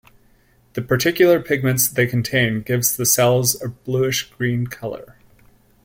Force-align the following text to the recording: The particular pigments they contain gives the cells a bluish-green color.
The 0.73 0.81
particular 0.81 1.39
pigments 1.39 1.87
they 1.87 2.07
contain 2.07 2.61
gives 2.63 2.97
the 2.97 3.05
cells 3.05 3.61
a 3.61 3.67
bluish-green 3.69 4.65
color. 4.65 5.17